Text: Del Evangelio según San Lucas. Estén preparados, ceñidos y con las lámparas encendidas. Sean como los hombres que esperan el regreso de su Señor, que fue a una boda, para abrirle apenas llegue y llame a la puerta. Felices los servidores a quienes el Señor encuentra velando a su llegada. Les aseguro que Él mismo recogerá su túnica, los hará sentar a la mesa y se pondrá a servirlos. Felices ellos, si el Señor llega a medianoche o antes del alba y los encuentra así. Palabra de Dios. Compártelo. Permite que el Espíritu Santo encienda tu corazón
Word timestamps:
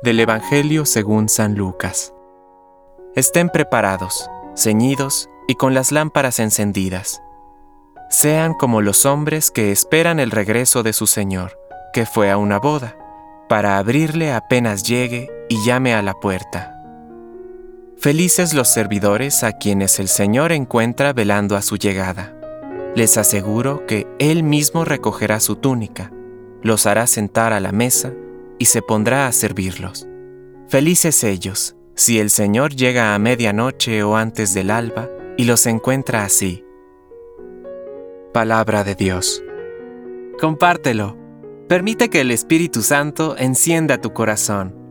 Del 0.00 0.18
Evangelio 0.18 0.84
según 0.84 1.28
San 1.28 1.54
Lucas. 1.54 2.12
Estén 3.14 3.50
preparados, 3.50 4.28
ceñidos 4.56 5.28
y 5.46 5.54
con 5.54 5.74
las 5.74 5.92
lámparas 5.92 6.40
encendidas. 6.40 7.22
Sean 8.10 8.54
como 8.54 8.80
los 8.80 9.06
hombres 9.06 9.52
que 9.52 9.70
esperan 9.70 10.18
el 10.18 10.32
regreso 10.32 10.82
de 10.82 10.92
su 10.92 11.06
Señor, 11.06 11.56
que 11.92 12.04
fue 12.04 12.32
a 12.32 12.36
una 12.36 12.58
boda, 12.58 12.96
para 13.48 13.78
abrirle 13.78 14.32
apenas 14.32 14.82
llegue 14.82 15.30
y 15.48 15.64
llame 15.64 15.94
a 15.94 16.02
la 16.02 16.14
puerta. 16.14 16.82
Felices 17.96 18.54
los 18.54 18.66
servidores 18.66 19.44
a 19.44 19.52
quienes 19.52 20.00
el 20.00 20.08
Señor 20.08 20.50
encuentra 20.50 21.12
velando 21.12 21.54
a 21.54 21.62
su 21.62 21.76
llegada. 21.76 22.34
Les 22.96 23.16
aseguro 23.16 23.86
que 23.86 24.08
Él 24.18 24.42
mismo 24.42 24.84
recogerá 24.84 25.38
su 25.38 25.54
túnica, 25.54 26.10
los 26.60 26.86
hará 26.86 27.06
sentar 27.06 27.52
a 27.52 27.60
la 27.60 27.70
mesa 27.70 28.12
y 28.62 28.66
se 28.66 28.80
pondrá 28.80 29.26
a 29.26 29.32
servirlos. 29.32 30.06
Felices 30.68 31.24
ellos, 31.24 31.74
si 31.96 32.20
el 32.20 32.30
Señor 32.30 32.76
llega 32.76 33.12
a 33.12 33.18
medianoche 33.18 34.04
o 34.04 34.14
antes 34.14 34.54
del 34.54 34.70
alba 34.70 35.10
y 35.36 35.46
los 35.46 35.66
encuentra 35.66 36.22
así. 36.22 36.64
Palabra 38.32 38.84
de 38.84 38.94
Dios. 38.94 39.42
Compártelo. 40.40 41.18
Permite 41.68 42.08
que 42.08 42.20
el 42.20 42.30
Espíritu 42.30 42.82
Santo 42.82 43.36
encienda 43.36 44.00
tu 44.00 44.12
corazón 44.12 44.81